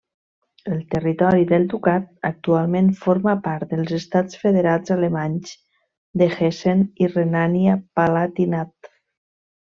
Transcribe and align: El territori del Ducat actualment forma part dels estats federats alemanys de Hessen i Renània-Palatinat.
El 0.75 0.77
territori 0.93 1.43
del 1.49 1.65
Ducat 1.73 2.07
actualment 2.29 2.87
forma 3.03 3.35
part 3.49 3.73
dels 3.75 3.93
estats 3.99 4.39
federats 4.45 4.93
alemanys 4.99 5.51
de 6.23 6.29
Hessen 6.39 6.81
i 7.05 7.11
Renània-Palatinat. 7.15 8.91